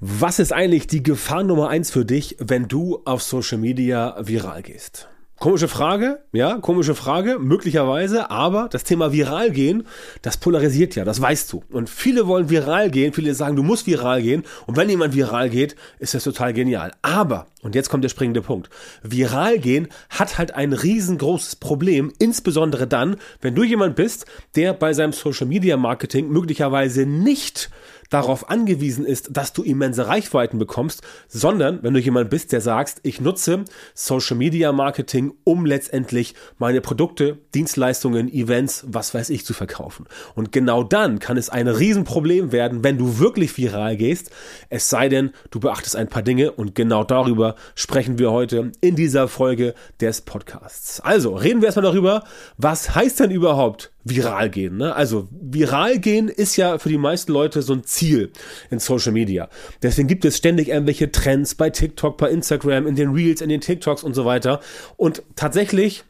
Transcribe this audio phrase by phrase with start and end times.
[0.00, 4.60] Was ist eigentlich die Gefahr Nummer eins für dich, wenn du auf Social Media viral
[4.60, 5.08] gehst?
[5.38, 9.86] Komische Frage, ja, komische Frage, möglicherweise, aber das Thema viral gehen,
[10.20, 11.62] das polarisiert ja, das weißt du.
[11.70, 14.44] Und viele wollen viral gehen, viele sagen, du musst viral gehen.
[14.66, 16.92] Und wenn jemand viral geht, ist das total genial.
[17.00, 18.70] Aber, und jetzt kommt der springende Punkt,
[19.02, 24.24] viral gehen hat halt ein riesengroßes Problem, insbesondere dann, wenn du jemand bist,
[24.54, 27.70] der bei seinem Social Media Marketing möglicherweise nicht
[28.10, 33.00] darauf angewiesen ist, dass du immense Reichweiten bekommst, sondern wenn du jemand bist, der sagst,
[33.02, 33.64] ich nutze
[33.94, 40.06] Social Media Marketing, um letztendlich meine Produkte, Dienstleistungen, Events, was weiß ich, zu verkaufen.
[40.34, 44.30] Und genau dann kann es ein Riesenproblem werden, wenn du wirklich viral gehst,
[44.68, 48.96] es sei denn, du beachtest ein paar Dinge und genau darüber sprechen wir heute in
[48.96, 51.00] dieser Folge des Podcasts.
[51.00, 52.24] Also, reden wir erstmal darüber,
[52.56, 54.76] was heißt denn überhaupt viral gehen.
[54.76, 54.94] Ne?
[54.94, 58.30] Also viral gehen ist ja für die meisten Leute so ein Ziel
[58.70, 59.48] in Social Media.
[59.82, 63.60] Deswegen gibt es ständig irgendwelche Trends bei TikTok, bei Instagram, in den Reels, in den
[63.60, 64.60] TikToks und so weiter.
[64.96, 66.04] Und tatsächlich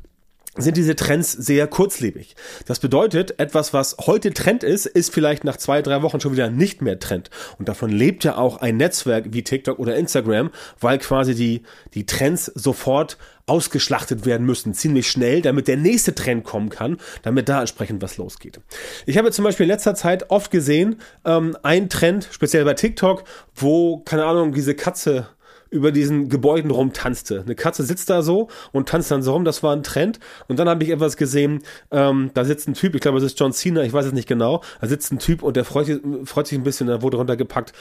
[0.57, 2.35] sind diese Trends sehr kurzlebig.
[2.67, 6.51] Das bedeutet, etwas, was heute Trend ist, ist vielleicht nach zwei, drei Wochen schon wieder
[6.51, 7.31] nicht mehr Trend.
[7.59, 11.63] Und davon lebt ja auch ein Netzwerk wie TikTok oder Instagram, weil quasi die,
[11.95, 17.49] die Trends sofort ausgeschlachtet werden müssen, ziemlich schnell, damit der nächste Trend kommen kann, damit
[17.49, 18.61] da entsprechend was losgeht.
[19.07, 23.23] Ich habe zum Beispiel in letzter Zeit oft gesehen, ähm, ein Trend, speziell bei TikTok,
[23.55, 25.29] wo, keine Ahnung, diese Katze
[25.71, 27.43] über diesen Gebäuden rumtanzte.
[27.45, 30.21] Eine Katze sitzt da so und tanzt dann so rum, das war ein Trend.
[30.49, 33.39] Und dann habe ich etwas gesehen, ähm, da sitzt ein Typ, ich glaube, es ist
[33.39, 36.47] John Cena, ich weiß es nicht genau, da sitzt ein Typ und der freut, freut
[36.47, 37.73] sich ein bisschen, da wurde runtergepackt,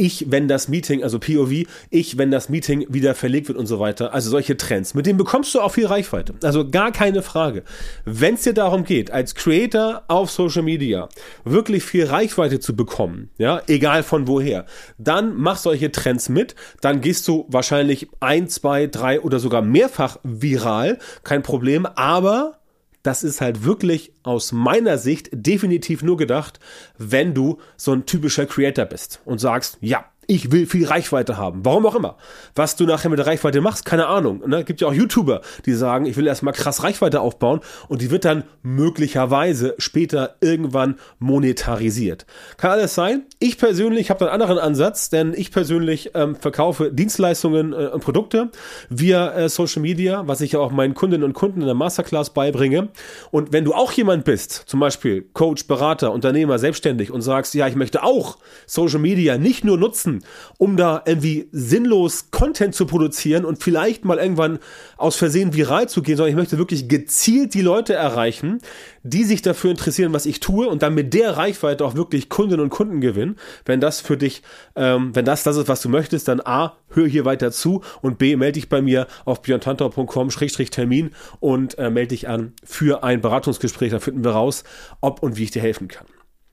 [0.00, 3.80] ich, wenn das Meeting, also POV, ich, wenn das Meeting wieder verlegt wird und so
[3.80, 4.14] weiter.
[4.14, 4.94] Also solche Trends.
[4.94, 6.34] Mit denen bekommst du auch viel Reichweite.
[6.42, 7.64] Also gar keine Frage.
[8.06, 11.10] Wenn es dir darum geht, als Creator auf Social Media
[11.44, 14.64] wirklich viel Reichweite zu bekommen, ja, egal von woher,
[14.96, 16.54] dann mach solche Trends mit.
[16.80, 20.98] Dann gehst du wahrscheinlich ein, zwei, drei oder sogar mehrfach viral.
[21.24, 21.86] Kein Problem.
[21.86, 22.58] Aber
[23.02, 26.60] das ist halt wirklich aus meiner Sicht definitiv nur gedacht,
[26.98, 31.64] wenn du so ein typischer Creator bist und sagst, ja, ich will viel Reichweite haben.
[31.64, 32.16] Warum auch immer.
[32.54, 34.48] Was du nachher mit der Reichweite machst, keine Ahnung.
[34.48, 34.62] Ne?
[34.62, 37.58] Gibt ja auch YouTuber, die sagen, ich will erstmal krass Reichweite aufbauen
[37.88, 42.26] und die wird dann möglicherweise später irgendwann monetarisiert.
[42.58, 43.24] Kann alles sein.
[43.40, 48.50] Ich persönlich habe einen anderen Ansatz, denn ich persönlich ähm, verkaufe Dienstleistungen äh, und Produkte
[48.88, 52.90] via äh, Social Media, was ich auch meinen Kundinnen und Kunden in der Masterclass beibringe.
[53.32, 57.66] Und wenn du auch jemand bist, zum Beispiel Coach, Berater, Unternehmer, selbstständig und sagst, ja,
[57.66, 60.19] ich möchte auch Social Media nicht nur nutzen,
[60.58, 64.58] um da irgendwie sinnlos Content zu produzieren und vielleicht mal irgendwann
[64.96, 68.60] aus Versehen viral zu gehen, sondern ich möchte wirklich gezielt die Leute erreichen,
[69.02, 72.62] die sich dafür interessieren, was ich tue und dann mit der Reichweite auch wirklich Kundinnen
[72.62, 73.36] und Kunden gewinnen.
[73.64, 74.42] Wenn das für dich,
[74.76, 78.18] ähm, wenn das das ist, was du möchtest, dann A, hör hier weiter zu und
[78.18, 81.10] B, melde dich bei mir auf björntantor.com-termin
[81.40, 83.90] und äh, melde dich an für ein Beratungsgespräch.
[83.90, 84.64] Da finden wir raus,
[85.00, 86.06] ob und wie ich dir helfen kann.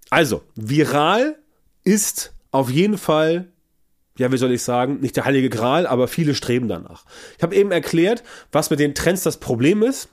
[0.10, 1.38] Also, viral
[1.84, 3.52] ist auf jeden Fall
[4.18, 7.06] ja, wie soll ich sagen, nicht der heilige Gral, aber viele streben danach.
[7.38, 10.10] Ich habe eben erklärt, was mit den Trends das Problem ist.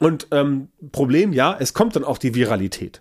[0.00, 3.00] Und ähm, Problem, ja, es kommt dann auch die Viralität.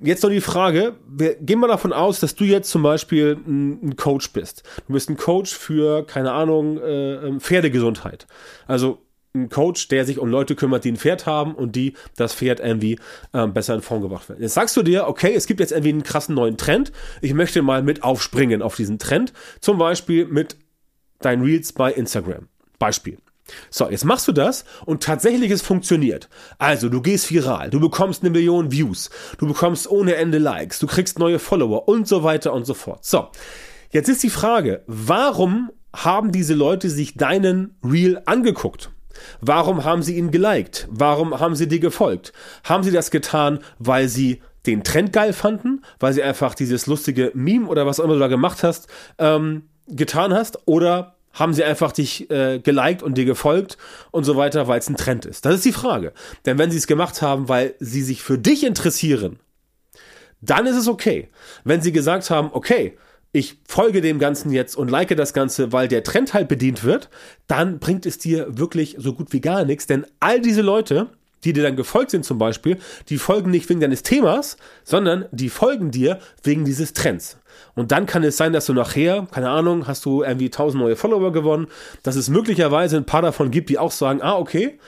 [0.00, 3.96] Jetzt noch die Frage, wir gehen mal davon aus, dass du jetzt zum Beispiel ein,
[3.96, 4.62] Coach bist.
[4.86, 8.26] Du bist ein Coach für, keine Ahnung, äh, ähm, Pferdegesundheit.
[8.66, 9.02] Also
[9.34, 12.60] ein Coach, der sich um Leute kümmert, die ein Pferd haben und die das Pferd
[12.60, 12.98] irgendwie
[13.32, 14.42] ähm, besser in Form gebracht werden.
[14.42, 16.92] Jetzt sagst du dir, okay, es gibt jetzt irgendwie einen krassen neuen Trend.
[17.22, 19.32] Ich möchte mal mit aufspringen auf diesen Trend.
[19.60, 20.56] Zum Beispiel mit
[21.20, 22.48] deinen Reels bei Instagram.
[22.78, 23.18] Beispiel.
[23.70, 26.28] So, jetzt machst du das und tatsächlich es funktioniert.
[26.58, 30.86] Also, du gehst viral, du bekommst eine Million Views, du bekommst ohne Ende Likes, du
[30.86, 33.04] kriegst neue Follower und so weiter und so fort.
[33.04, 33.28] So,
[33.90, 38.90] jetzt ist die Frage, warum haben diese Leute sich deinen Reel angeguckt?
[39.40, 40.88] Warum haben sie ihn geliked?
[40.90, 42.32] Warum haben sie dir gefolgt?
[42.64, 47.32] Haben sie das getan, weil sie den Trend geil fanden, weil sie einfach dieses lustige
[47.34, 50.58] Meme oder was auch immer du da gemacht hast, ähm, getan hast?
[50.66, 53.78] Oder haben sie einfach dich äh, geliked und dir gefolgt
[54.10, 55.44] und so weiter, weil es ein Trend ist?
[55.44, 56.12] Das ist die Frage.
[56.46, 59.38] Denn wenn sie es gemacht haben, weil sie sich für dich interessieren,
[60.40, 61.28] dann ist es okay.
[61.64, 62.98] Wenn sie gesagt haben, okay,
[63.32, 67.08] ich folge dem Ganzen jetzt und like das Ganze, weil der Trend halt bedient wird,
[67.46, 69.86] dann bringt es dir wirklich so gut wie gar nichts.
[69.86, 71.08] Denn all diese Leute,
[71.44, 75.48] die dir dann gefolgt sind zum Beispiel, die folgen nicht wegen deines Themas, sondern die
[75.48, 77.38] folgen dir wegen dieses Trends.
[77.74, 80.96] Und dann kann es sein, dass du nachher, keine Ahnung, hast du irgendwie tausend neue
[80.96, 81.68] Follower gewonnen,
[82.02, 84.78] dass es möglicherweise ein paar davon gibt, die auch sagen, ah, okay,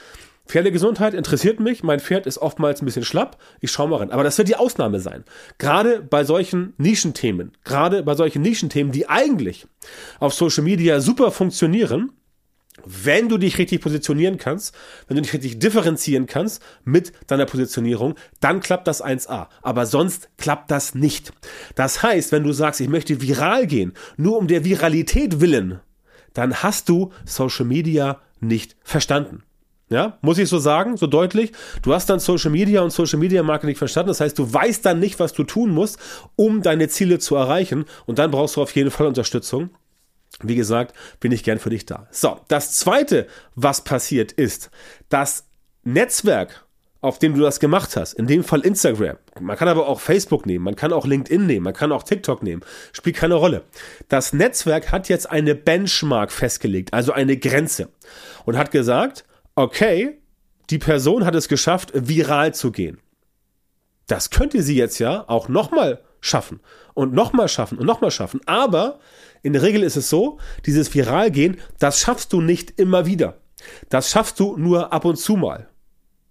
[0.46, 4.10] Pferdegesundheit interessiert mich, mein Pferd ist oftmals ein bisschen schlapp, ich schaue mal rein.
[4.10, 5.24] Aber das wird die Ausnahme sein.
[5.58, 9.66] Gerade bei solchen Nischenthemen, gerade bei solchen Nischenthemen, die eigentlich
[10.20, 12.12] auf Social Media super funktionieren,
[12.84, 14.74] wenn du dich richtig positionieren kannst,
[15.06, 19.46] wenn du dich richtig differenzieren kannst mit deiner Positionierung, dann klappt das 1A.
[19.62, 21.32] Aber sonst klappt das nicht.
[21.76, 25.80] Das heißt, wenn du sagst, ich möchte viral gehen, nur um der Viralität willen,
[26.32, 29.44] dann hast du Social Media nicht verstanden.
[29.90, 31.52] Ja, muss ich so sagen, so deutlich.
[31.82, 34.08] Du hast dann Social Media und Social Media Marketing verstanden.
[34.08, 35.98] Das heißt, du weißt dann nicht, was du tun musst,
[36.36, 37.84] um deine Ziele zu erreichen.
[38.06, 39.70] Und dann brauchst du auf jeden Fall Unterstützung.
[40.42, 42.08] Wie gesagt, bin ich gern für dich da.
[42.10, 44.70] So, das zweite, was passiert ist,
[45.08, 45.46] das
[45.84, 46.64] Netzwerk,
[47.00, 50.46] auf dem du das gemacht hast, in dem Fall Instagram, man kann aber auch Facebook
[50.46, 53.62] nehmen, man kann auch LinkedIn nehmen, man kann auch TikTok nehmen, spielt keine Rolle.
[54.08, 57.90] Das Netzwerk hat jetzt eine Benchmark festgelegt, also eine Grenze
[58.46, 60.20] und hat gesagt, okay,
[60.70, 62.98] die Person hat es geschafft, viral zu gehen.
[64.06, 66.60] Das könnte sie jetzt ja auch nochmal schaffen
[66.94, 68.40] und nochmal schaffen und nochmal schaffen.
[68.46, 68.98] Aber
[69.42, 73.38] in der Regel ist es so, dieses Viralgehen, das schaffst du nicht immer wieder.
[73.88, 75.68] Das schaffst du nur ab und zu mal.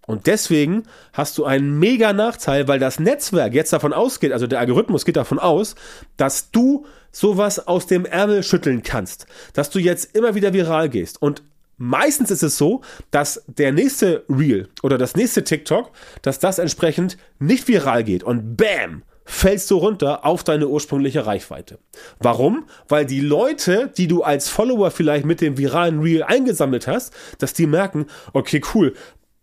[0.06, 0.82] Und deswegen
[1.12, 5.16] hast du einen mega Nachteil, weil das Netzwerk jetzt davon ausgeht, also der Algorithmus geht
[5.16, 5.76] davon aus,
[6.16, 11.22] dass du sowas aus dem Ärmel schütteln kannst, dass du jetzt immer wieder viral gehst.
[11.22, 11.42] Und
[11.76, 15.90] meistens ist es so, dass der nächste Reel oder das nächste TikTok,
[16.22, 21.78] dass das entsprechend nicht viral geht und bam, fällst du runter auf deine ursprüngliche Reichweite.
[22.18, 22.66] Warum?
[22.88, 27.54] Weil die Leute, die du als Follower vielleicht mit dem viralen Reel eingesammelt hast, dass
[27.54, 28.94] die merken, okay, cool,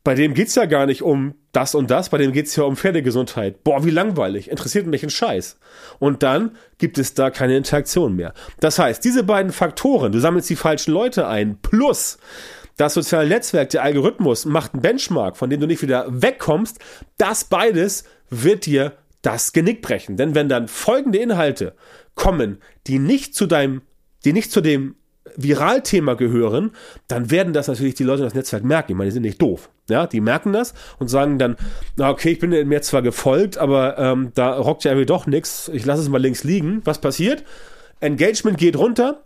[0.03, 2.75] bei dem geht's ja gar nicht um das und das, bei dem geht's ja um
[2.75, 3.63] Pferdegesundheit.
[3.63, 5.59] Boah, wie langweilig, interessiert mich ein Scheiß.
[5.99, 8.33] Und dann gibt es da keine Interaktion mehr.
[8.59, 12.17] Das heißt, diese beiden Faktoren, du sammelst die falschen Leute ein, plus
[12.77, 16.79] das soziale Netzwerk, der Algorithmus macht einen Benchmark, von dem du nicht wieder wegkommst,
[17.17, 20.17] das beides wird dir das Genick brechen.
[20.17, 21.75] Denn wenn dann folgende Inhalte
[22.15, 23.83] kommen, die nicht zu deinem,
[24.25, 24.95] die nicht zu dem
[25.37, 26.71] Viralthema gehören,
[27.07, 28.91] dann werden das natürlich die Leute in das Netzwerk merken.
[28.91, 29.69] Ich meine, die sind nicht doof.
[29.89, 31.57] Ja, die merken das und sagen dann,
[31.97, 35.69] na okay, ich bin mir zwar gefolgt, aber ähm, da rockt ja irgendwie doch nichts.
[35.73, 36.81] Ich lasse es mal links liegen.
[36.85, 37.43] Was passiert?
[37.99, 39.23] Engagement geht runter,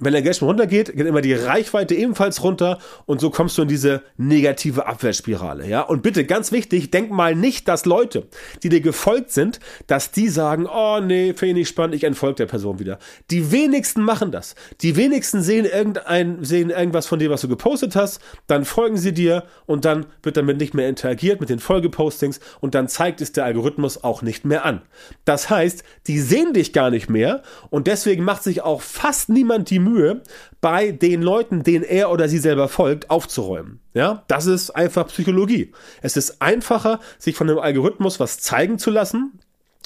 [0.00, 3.68] wenn der Engagement runtergeht, geht immer die Reichweite ebenfalls runter und so kommst du in
[3.68, 5.82] diese negative Abwärtsspirale, ja?
[5.82, 8.26] Und bitte, ganz wichtig, denk mal nicht, dass Leute,
[8.62, 12.36] die dir gefolgt sind, dass die sagen, oh nee, finde ich nicht spannend, ich entfolge
[12.36, 12.98] der Person wieder.
[13.30, 14.54] Die wenigsten machen das.
[14.80, 19.12] Die wenigsten sehen irgendein, sehen irgendwas von dir, was du gepostet hast, dann folgen sie
[19.12, 23.32] dir und dann wird damit nicht mehr interagiert mit den Folgepostings und dann zeigt es
[23.32, 24.82] der Algorithmus auch nicht mehr an.
[25.24, 29.70] Das heißt, die sehen dich gar nicht mehr und deswegen macht sich auch fast niemand
[29.70, 30.22] die Mühe,
[30.60, 33.80] bei den Leuten, denen er oder sie selber folgt, aufzuräumen.
[33.92, 35.72] Ja, das ist einfach Psychologie.
[36.02, 39.38] Es ist einfacher, sich von einem Algorithmus was zeigen zu lassen,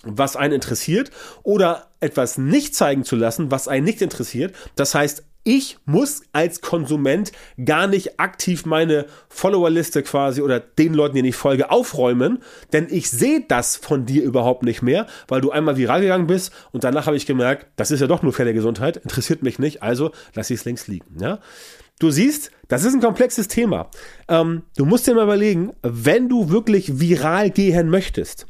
[0.04, 1.10] was einen interessiert,
[1.42, 4.54] oder etwas nicht zeigen zu lassen, was einen nicht interessiert.
[4.76, 7.32] Das heißt, ich muss als Konsument
[7.64, 12.42] gar nicht aktiv meine Followerliste quasi oder den Leuten, denen ich folge, aufräumen,
[12.74, 16.52] denn ich sehe das von dir überhaupt nicht mehr, weil du einmal viral gegangen bist
[16.72, 20.10] und danach habe ich gemerkt, das ist ja doch nur Gesundheit, interessiert mich nicht, also
[20.34, 21.18] lass ich es links liegen.
[21.18, 21.38] Ja?
[21.98, 23.90] Du siehst, das ist ein komplexes Thema.
[24.28, 28.46] Ähm, du musst dir mal überlegen, wenn du wirklich viral gehen möchtest,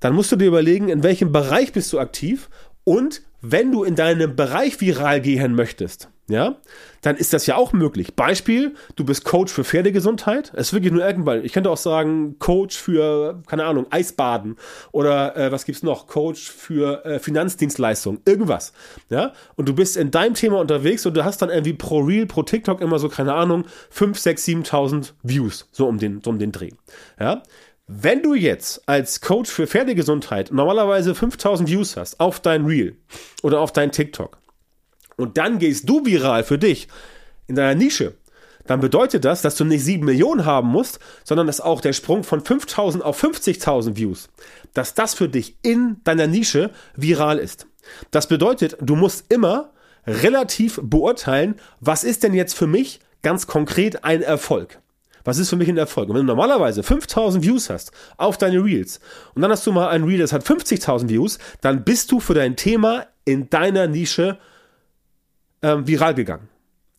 [0.00, 2.50] dann musst du dir überlegen, in welchem Bereich bist du aktiv
[2.84, 6.56] und wenn du in deinem Bereich viral gehen möchtest, ja,
[7.02, 8.16] dann ist das ja auch möglich.
[8.16, 10.52] Beispiel, du bist Coach für Pferdegesundheit.
[10.54, 11.44] Es ist wirklich nur irgendwann.
[11.44, 14.56] Ich könnte auch sagen, Coach für, keine Ahnung, Eisbaden
[14.90, 16.08] oder äh, was gibt's noch?
[16.08, 18.72] Coach für äh, Finanzdienstleistungen, irgendwas.
[19.08, 22.26] Ja, und du bist in deinem Thema unterwegs und du hast dann irgendwie pro Reel,
[22.26, 26.40] pro TikTok immer so, keine Ahnung, 5, 6, 7.000 Views, so um den, so um
[26.40, 26.70] den Dreh.
[27.20, 27.42] Ja,
[27.86, 32.96] wenn du jetzt als Coach für Pferdegesundheit normalerweise 5000 Views hast auf dein Reel
[33.44, 34.38] oder auf dein TikTok
[35.16, 36.88] und dann gehst du viral für dich
[37.46, 38.14] in deiner Nische,
[38.66, 42.24] dann bedeutet das, dass du nicht 7 Millionen haben musst, sondern dass auch der Sprung
[42.24, 44.28] von 5000 auf 50.000 Views,
[44.74, 47.66] dass das für dich in deiner Nische viral ist.
[48.10, 49.70] Das bedeutet, du musst immer
[50.06, 54.80] relativ beurteilen, was ist denn jetzt für mich ganz konkret ein Erfolg.
[55.24, 56.08] Was ist für mich ein Erfolg?
[56.08, 59.00] Und wenn du normalerweise 5000 Views hast auf deine Reels
[59.34, 62.34] und dann hast du mal ein Reel, das hat 50.000 Views, dann bist du für
[62.34, 64.38] dein Thema in deiner Nische
[65.62, 66.48] ähm, viral gegangen.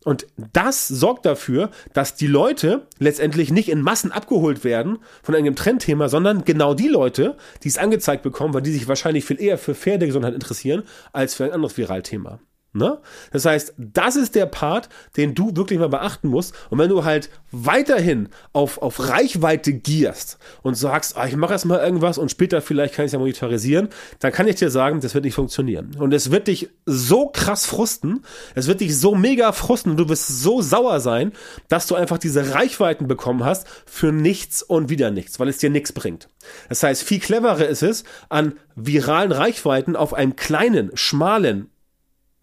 [0.04, 5.56] Und das sorgt dafür, dass die Leute letztendlich nicht in Massen abgeholt werden von einem
[5.56, 9.58] Trendthema, sondern genau die Leute, die es angezeigt bekommen, weil die sich wahrscheinlich viel eher
[9.58, 12.40] für Pferdegesundheit interessieren, als für ein anderes Viralthema.
[12.74, 12.98] Ne?
[13.32, 16.54] Das heißt, das ist der Part, den du wirklich mal beachten musst.
[16.68, 21.64] Und wenn du halt weiterhin auf, auf Reichweite gierst und sagst, ah, ich mache erst
[21.64, 23.88] mal irgendwas und später vielleicht kann ich es ja monetarisieren,
[24.20, 25.96] dann kann ich dir sagen, das wird nicht funktionieren.
[25.98, 28.22] Und es wird dich so krass frusten,
[28.54, 31.32] es wird dich so mega frusten und du wirst so sauer sein,
[31.68, 35.70] dass du einfach diese Reichweiten bekommen hast für nichts und wieder nichts, weil es dir
[35.70, 36.28] nichts bringt.
[36.68, 41.70] Das heißt, viel cleverer ist es, an viralen Reichweiten auf einem kleinen, schmalen,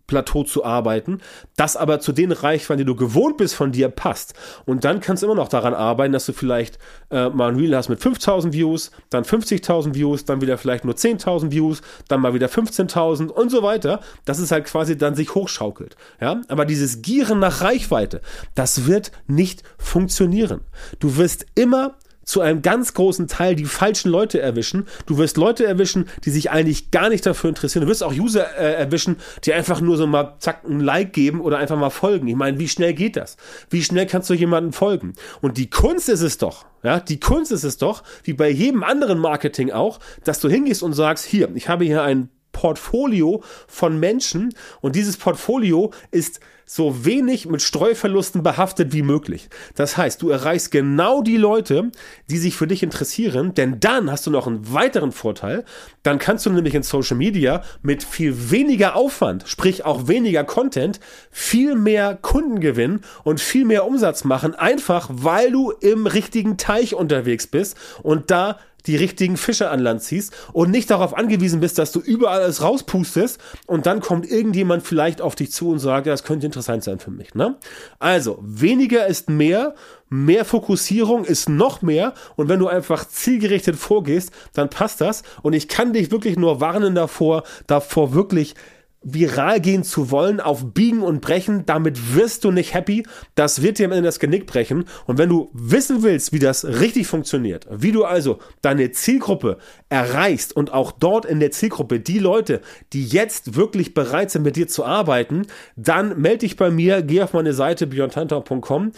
[0.07, 1.19] Plateau zu arbeiten,
[1.55, 4.33] das aber zu den Reichweiten, die du gewohnt bist, von dir passt.
[4.65, 7.75] Und dann kannst du immer noch daran arbeiten, dass du vielleicht äh, mal ein Reel
[7.75, 12.33] hast mit 5000 Views, dann 50.000 Views, dann wieder vielleicht nur 10.000 Views, dann mal
[12.33, 13.99] wieder 15.000 und so weiter.
[14.25, 15.95] Das ist halt quasi dann sich hochschaukelt.
[16.21, 18.21] Ja, aber dieses Gieren nach Reichweite,
[18.53, 20.61] das wird nicht funktionieren.
[20.99, 21.95] Du wirst immer
[22.25, 24.87] zu einem ganz großen Teil die falschen Leute erwischen.
[25.05, 27.85] Du wirst Leute erwischen, die sich eigentlich gar nicht dafür interessieren.
[27.85, 31.39] Du wirst auch User äh, erwischen, die einfach nur so mal zack ein Like geben
[31.39, 32.27] oder einfach mal folgen.
[32.27, 33.37] Ich meine, wie schnell geht das?
[33.69, 35.13] Wie schnell kannst du jemandem folgen?
[35.41, 38.83] Und die Kunst ist es doch, ja, die Kunst ist es doch, wie bei jedem
[38.83, 42.29] anderen Marketing auch, dass du hingehst und sagst, hier, ich habe hier ein
[42.65, 49.49] Portfolio von Menschen und dieses Portfolio ist so wenig mit Streuverlusten behaftet wie möglich.
[49.75, 51.91] Das heißt, du erreichst genau die Leute,
[52.27, 55.63] die sich für dich interessieren, denn dann hast du noch einen weiteren Vorteil.
[56.01, 60.99] Dann kannst du nämlich in Social Media mit viel weniger Aufwand, sprich auch weniger Content,
[61.29, 66.95] viel mehr Kunden gewinnen und viel mehr Umsatz machen, einfach weil du im richtigen Teich
[66.95, 68.57] unterwegs bist und da
[68.87, 72.61] die richtigen Fische an Land ziehst und nicht darauf angewiesen bist, dass du überall alles
[72.61, 76.99] rauspustest und dann kommt irgendjemand vielleicht auf dich zu und sagt, das könnte interessant sein
[76.99, 77.33] für mich.
[77.35, 77.55] Ne?
[77.99, 79.75] Also, weniger ist mehr,
[80.09, 85.53] mehr Fokussierung ist noch mehr und wenn du einfach zielgerichtet vorgehst, dann passt das und
[85.53, 88.55] ich kann dich wirklich nur warnen davor, davor wirklich
[89.05, 93.05] viral gehen zu wollen, auf Biegen und Brechen, damit wirst du nicht happy.
[93.35, 94.85] Das wird dir am Ende das Genick brechen.
[95.05, 99.57] Und wenn du wissen willst, wie das richtig funktioniert, wie du also deine Zielgruppe
[99.89, 104.55] erreichst und auch dort in der Zielgruppe die Leute, die jetzt wirklich bereit sind, mit
[104.55, 105.43] dir zu arbeiten,
[105.75, 108.91] dann melde dich bei mir, geh auf meine Seite björntantau.com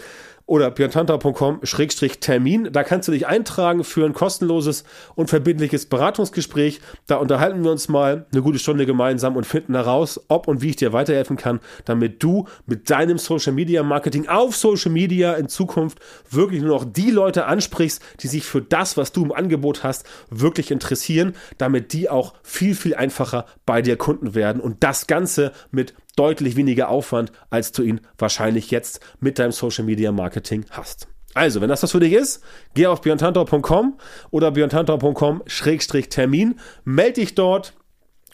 [0.48, 2.72] oder björntantau.com-termin.
[2.72, 6.80] Da kannst du dich eintragen für ein kostenloses und verbindliches Beratungsgespräch.
[7.06, 10.70] Da unterhalten wir uns mal eine gute Stunde gemeinsam und finden heraus, ob und wie
[10.70, 15.48] ich dir weiterhelfen kann, damit du mit deinem Social Media Marketing auf Social Media in
[15.48, 15.98] Zukunft
[16.30, 20.06] wirklich nur noch die Leute ansprichst, die sich für das, was du im Angebot hast,
[20.30, 25.52] wirklich interessieren, damit die auch viel, viel einfacher bei dir Kunden werden und das Ganze
[25.70, 31.08] mit deutlich weniger Aufwand, als du ihn wahrscheinlich jetzt mit deinem Social Media Marketing hast.
[31.34, 32.42] Also, wenn das was für dich ist,
[32.74, 33.98] geh auf björntantau.com
[34.30, 37.74] oder björntantau.com-termin, melde dich dort,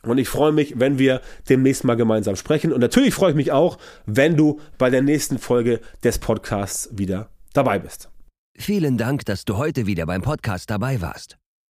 [0.04, 2.72] und ich freue mich, wenn wir demnächst mal gemeinsam sprechen.
[2.72, 7.30] Und natürlich freue ich mich auch, wenn du bei der nächsten Folge des Podcasts wieder
[7.52, 8.10] dabei bist.
[8.56, 11.38] Vielen Dank, dass du heute wieder beim Podcast dabei warst.